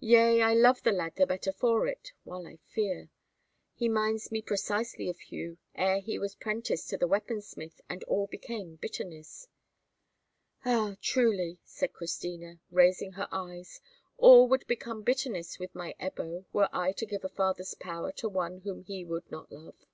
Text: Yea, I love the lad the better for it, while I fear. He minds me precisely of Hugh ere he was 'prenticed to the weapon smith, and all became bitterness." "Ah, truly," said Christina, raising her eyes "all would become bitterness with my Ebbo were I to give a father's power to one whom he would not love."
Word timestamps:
Yea, 0.00 0.42
I 0.42 0.52
love 0.52 0.82
the 0.82 0.92
lad 0.92 1.16
the 1.16 1.26
better 1.26 1.54
for 1.54 1.86
it, 1.86 2.12
while 2.24 2.46
I 2.46 2.58
fear. 2.66 3.08
He 3.72 3.88
minds 3.88 4.30
me 4.30 4.42
precisely 4.42 5.08
of 5.08 5.18
Hugh 5.18 5.56
ere 5.74 6.00
he 6.00 6.18
was 6.18 6.34
'prenticed 6.34 6.90
to 6.90 6.98
the 6.98 7.06
weapon 7.08 7.40
smith, 7.40 7.80
and 7.88 8.04
all 8.04 8.26
became 8.26 8.76
bitterness." 8.76 9.48
"Ah, 10.66 10.96
truly," 11.00 11.60
said 11.64 11.94
Christina, 11.94 12.60
raising 12.70 13.12
her 13.12 13.28
eyes 13.32 13.80
"all 14.18 14.46
would 14.48 14.66
become 14.66 15.00
bitterness 15.00 15.58
with 15.58 15.74
my 15.74 15.94
Ebbo 15.98 16.44
were 16.52 16.68
I 16.74 16.92
to 16.92 17.06
give 17.06 17.24
a 17.24 17.30
father's 17.30 17.72
power 17.72 18.12
to 18.18 18.28
one 18.28 18.58
whom 18.58 18.82
he 18.82 19.02
would 19.02 19.30
not 19.30 19.50
love." 19.50 19.86